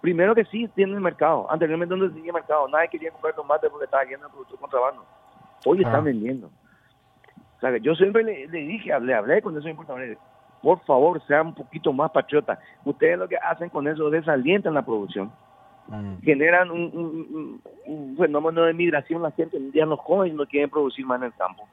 Primero 0.01 0.35
que 0.35 0.45
sí 0.47 0.67
tienen 0.75 1.03
mercado. 1.03 1.51
Anteriormente 1.51 1.95
no 1.95 2.11
tenía 2.11 2.33
mercado. 2.33 2.67
Nadie 2.69 2.89
quería 2.89 3.11
comprar 3.11 3.35
tomate 3.35 3.69
porque 3.69 3.85
estaba 3.85 4.05
lleno 4.05 4.25
de 4.25 4.31
productos 4.31 4.59
contrabando. 4.59 5.05
Hoy 5.67 5.83
están 5.83 6.05
vendiendo. 6.05 6.51
O 7.57 7.61
sea, 7.61 7.77
yo 7.77 7.95
siempre 7.95 8.25
le, 8.25 8.47
dije, 8.49 8.93
hablé, 8.93 9.15
hablé 9.15 9.43
con 9.43 9.55
esos 9.55 9.69
importadores, 9.69 10.17
por 10.63 10.81
favor, 10.85 11.21
sean 11.27 11.49
un 11.49 11.55
poquito 11.55 11.93
más 11.93 12.11
patriotas. 12.11 12.59
Ustedes 12.85 13.19
lo 13.19 13.29
que 13.29 13.37
hacen 13.37 13.69
con 13.69 13.87
eso 13.87 14.09
desalientan 14.09 14.73
la 14.73 14.83
producción. 14.83 15.31
Mm. 15.89 16.23
Generan 16.23 16.71
un, 16.71 17.63
fenómeno 18.17 18.63
de 18.63 18.73
migración, 18.73 19.23
la 19.23 19.31
gente 19.33 19.59
ya 19.75 19.85
no 19.85 19.99
come 19.99 20.29
y 20.29 20.33
no 20.33 20.47
quieren 20.47 20.71
producir 20.71 21.05
más 21.05 21.21
en 21.21 21.27
el 21.27 21.35
campo. 21.35 21.69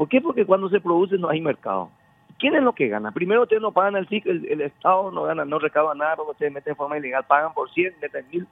¿Por 0.00 0.08
qué? 0.08 0.18
Porque 0.22 0.46
cuando 0.46 0.70
se 0.70 0.80
produce 0.80 1.18
no 1.18 1.28
hay 1.28 1.42
mercado. 1.42 1.90
¿Quién 2.38 2.54
es 2.54 2.62
lo 2.62 2.72
que 2.72 2.88
gana? 2.88 3.12
Primero 3.12 3.42
ustedes 3.42 3.60
no 3.60 3.70
pagan 3.70 3.96
el 3.96 4.08
SIC, 4.08 4.24
el, 4.24 4.62
Estado 4.62 5.10
no 5.10 5.24
gana, 5.24 5.44
no 5.44 5.58
recaba 5.58 5.94
nada 5.94 6.16
porque 6.16 6.30
ustedes 6.30 6.52
meten 6.54 6.70
de 6.70 6.74
forma 6.74 6.96
ilegal, 6.96 7.22
pagan 7.28 7.52
por 7.52 7.70
100, 7.70 7.96
meten 8.00 8.24
mil. 8.32 8.46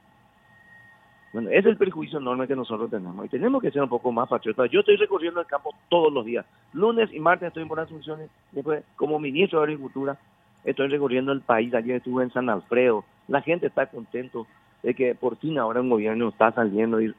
Bueno, 1.33 1.49
ese 1.49 1.61
es 1.61 1.67
el 1.69 1.76
perjuicio 1.78 2.19
enorme 2.19 2.47
que 2.47 2.55
nosotros 2.55 2.90
tenemos 2.90 3.25
y 3.25 3.31
tenemos 3.31 3.62
que 3.62 3.71
ser 3.71 3.83
un 3.83 3.88
poco 3.88 4.12
más 4.12 4.28
patriotas. 4.28 4.71
Yo 4.71 4.81
estoy 4.81 4.97
recorriendo 4.97 5.40
el 5.40 5.47
campo 5.47 5.75
todos 5.88 6.12
los 6.12 6.26
días. 6.26 6.45
Lunes 6.75 7.09
y 7.14 7.19
martes 7.19 7.49
estoy 7.49 7.62
en 7.62 7.69
buenas 7.69 7.88
funciones. 7.88 8.28
Después, 8.52 8.85
como 8.97 9.19
ministro 9.19 9.61
de 9.61 9.64
Agricultura, 9.64 10.19
estoy 10.64 10.88
recorriendo 10.88 11.33
el 11.33 11.40
país. 11.40 11.73
Ayer 11.73 11.97
estuve 11.97 12.25
en 12.25 12.31
San 12.31 12.50
Alfredo. 12.50 13.07
La 13.26 13.40
gente 13.40 13.69
está 13.69 13.87
contento 13.87 14.47
de 14.83 14.93
que 14.93 15.14
por 15.14 15.37
fin 15.38 15.57
ahora 15.57 15.81
un 15.81 15.88
gobierno 15.88 16.28
está 16.28 16.52
saliendo 16.52 17.00
y, 17.00 17.14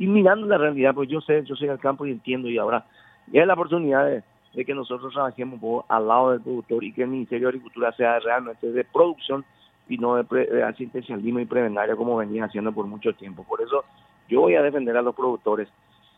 y 0.00 0.08
mirando 0.08 0.48
la 0.48 0.58
realidad. 0.58 0.96
Pues 0.96 1.08
yo 1.08 1.20
sé, 1.20 1.44
yo 1.44 1.54
soy 1.54 1.68
al 1.68 1.78
campo 1.78 2.06
y 2.06 2.10
entiendo 2.10 2.48
y 2.48 2.58
ahora 2.58 2.84
y 3.32 3.38
es 3.38 3.46
la 3.46 3.54
oportunidad 3.54 4.06
de, 4.54 4.64
que 4.64 4.74
nosotros 4.74 5.12
trabajemos 5.12 5.84
al 5.88 6.08
lado 6.08 6.32
del 6.32 6.40
productor 6.40 6.82
y 6.82 6.92
que 6.92 7.02
el 7.02 7.08
Ministerio 7.08 7.46
de 7.46 7.50
Agricultura 7.50 7.92
sea 7.92 8.18
realmente 8.18 8.70
de 8.72 8.84
producción 8.84 9.44
y 9.88 9.98
no 9.98 10.16
de, 10.16 10.62
asistencialismo 10.64 11.40
y 11.40 11.46
prebendario 11.46 11.96
como 11.96 12.16
venía 12.16 12.44
haciendo 12.44 12.72
por 12.72 12.86
mucho 12.86 13.12
tiempo. 13.12 13.44
Por 13.44 13.60
eso 13.60 13.84
yo 14.28 14.40
voy 14.40 14.56
a 14.56 14.62
defender 14.62 14.96
a 14.96 15.02
los 15.02 15.14
productores 15.14 15.68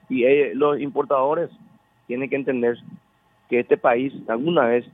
y 0.09 0.25
eh, 0.25 0.52
los 0.55 0.81
importadores 0.81 1.50
tienen 2.07 2.31
que 2.31 2.37
entender 2.37 2.79
que 3.49 3.61
este 3.61 3.76
país 3.76 4.12
alguna 4.29 4.67
vez 4.67 4.87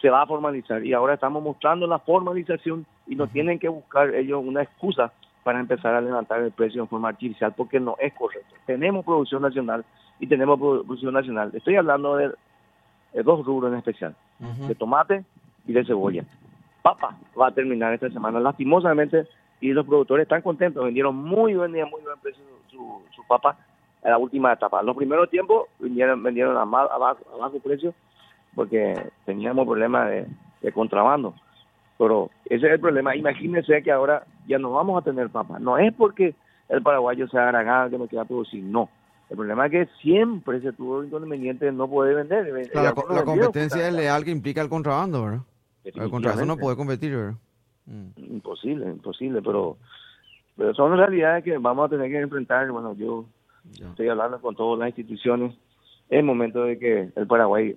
se 0.00 0.10
va 0.10 0.22
a 0.22 0.26
formalizar 0.26 0.84
y 0.84 0.92
ahora 0.92 1.14
estamos 1.14 1.42
mostrando 1.42 1.86
la 1.86 1.98
formalización 1.98 2.86
y 3.06 3.16
no 3.16 3.26
tienen 3.26 3.58
que 3.58 3.68
buscar 3.68 4.14
ellos 4.14 4.42
una 4.44 4.62
excusa 4.62 5.12
para 5.42 5.60
empezar 5.60 5.94
a 5.94 6.00
levantar 6.00 6.40
el 6.40 6.52
precio 6.52 6.82
en 6.82 6.88
forma 6.88 7.08
artificial 7.08 7.52
porque 7.56 7.80
no 7.80 7.96
es 7.98 8.12
correcto. 8.14 8.54
Tenemos 8.66 9.04
producción 9.04 9.42
nacional 9.42 9.84
y 10.18 10.26
tenemos 10.26 10.58
producción 10.58 11.14
nacional. 11.14 11.50
Estoy 11.54 11.76
hablando 11.76 12.16
de, 12.16 12.32
dos 13.22 13.44
rubros 13.44 13.72
en 13.72 13.78
especial, 13.78 14.14
de 14.38 14.74
tomate 14.74 15.24
y 15.66 15.72
de 15.72 15.84
cebolla. 15.84 16.24
Papa 16.82 17.16
va 17.38 17.48
a 17.48 17.54
terminar 17.54 17.92
esta 17.92 18.10
semana, 18.10 18.38
lastimosamente, 18.40 19.26
y 19.60 19.72
los 19.72 19.86
productores 19.86 20.24
están 20.24 20.42
contentos, 20.42 20.84
vendieron 20.84 21.16
muy 21.16 21.54
buen 21.54 21.72
día, 21.72 21.86
muy 21.86 22.02
buen 22.02 22.18
precio 22.20 22.44
su, 22.70 23.02
su 23.14 23.26
papa 23.26 23.56
en 24.02 24.10
la 24.10 24.18
última 24.18 24.52
etapa. 24.52 24.82
Los 24.82 24.96
primeros 24.96 25.28
tiempos 25.30 25.66
vendieron, 25.78 26.22
vendieron 26.22 26.56
a, 26.56 26.64
bajo, 26.64 27.58
precio 27.64 27.94
porque 28.54 28.94
teníamos 29.24 29.66
problemas 29.66 30.08
de, 30.08 30.26
de 30.62 30.72
contrabando. 30.72 31.34
Pero 31.98 32.30
ese 32.44 32.66
es 32.66 32.72
el 32.72 32.80
problema. 32.80 33.16
Imagínense 33.16 33.82
que 33.82 33.90
ahora 33.90 34.24
ya 34.46 34.58
no 34.58 34.72
vamos 34.72 35.00
a 35.00 35.04
tener 35.04 35.30
papa. 35.30 35.58
No 35.58 35.78
es 35.78 35.92
porque 35.94 36.34
el 36.68 36.82
paraguayo 36.82 37.26
sea 37.28 37.44
agragado 37.44 37.90
que 37.90 37.98
no 37.98 38.06
quiera 38.06 38.24
producir, 38.24 38.62
no. 38.62 38.88
El 39.28 39.36
problema 39.36 39.66
es 39.66 39.72
que 39.72 39.88
siempre 40.00 40.60
se 40.60 40.72
tuvo 40.72 41.00
el 41.00 41.08
inconveniente 41.08 41.64
de 41.66 41.72
no 41.72 41.88
poder 41.88 42.14
vender. 42.14 42.70
la, 42.74 42.94
competencia 43.24 43.88
es 43.88 43.94
leal 43.94 44.24
que 44.24 44.30
implica 44.30 44.60
el 44.60 44.68
contrabando, 44.68 45.24
¿verdad? 45.24 45.40
El 45.84 46.10
contrabando 46.10 46.46
no 46.46 46.56
puede 46.56 46.76
competir, 46.76 47.16
¿verdad? 47.16 47.34
Mm. 47.86 48.34
Imposible, 48.34 48.86
imposible, 48.86 49.42
pero, 49.42 49.76
pero 50.56 50.74
son 50.74 50.96
realidades 50.96 51.44
que 51.44 51.58
vamos 51.58 51.86
a 51.86 51.88
tener 51.88 52.10
que 52.10 52.20
enfrentar. 52.20 52.70
Bueno, 52.70 52.94
yo 52.94 53.24
estoy 53.72 54.08
hablando 54.08 54.40
con 54.40 54.54
todas 54.54 54.78
las 54.78 54.88
instituciones. 54.88 55.54
Es 56.08 56.22
momento 56.22 56.62
de 56.62 56.78
que 56.78 57.10
el 57.16 57.26
Paraguay, 57.26 57.76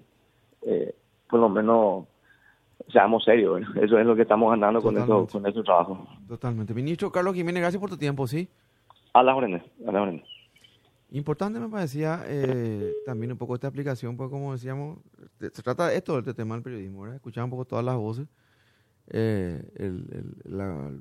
eh, 0.61 0.93
por 1.27 1.39
lo 1.39 1.49
menos, 1.49 2.05
seamos 2.91 3.23
serios. 3.23 3.61
Eso 3.75 3.97
es 3.97 4.05
lo 4.05 4.15
que 4.15 4.21
estamos 4.21 4.51
ganando 4.51 4.81
con, 4.81 4.97
esto, 4.97 5.27
con 5.31 5.45
este 5.47 5.63
trabajo. 5.63 6.07
Totalmente. 6.27 6.75
Ministro 6.75 7.11
Carlos 7.11 7.33
Jiménez, 7.33 7.61
gracias 7.61 7.79
por 7.79 7.89
tu 7.89 7.97
tiempo, 7.97 8.27
¿sí? 8.27 8.47
A 9.13 9.23
las 9.23 9.35
órdenes, 9.35 9.63
a 9.87 9.91
las 9.91 10.01
órdenes. 10.01 10.38
Importante 11.11 11.59
me 11.59 11.69
parecía 11.69 12.23
eh, 12.27 12.93
también 13.05 13.31
un 13.31 13.37
poco 13.37 13.55
esta 13.55 13.67
aplicación, 13.67 14.15
pues 14.15 14.29
como 14.29 14.53
decíamos, 14.53 14.99
se 15.39 15.49
trata 15.63 15.87
de 15.87 15.97
esto, 15.97 16.21
del 16.21 16.35
tema 16.35 16.53
del 16.55 16.63
periodismo, 16.63 17.01
¿verdad? 17.01 17.15
Escuchar 17.15 17.43
un 17.43 17.49
poco 17.49 17.65
todas 17.65 17.83
las 17.83 17.95
voces. 17.95 18.27
Eh, 19.07 19.59
el, 19.75 20.35
el, 20.45 20.55
la, 20.55 20.91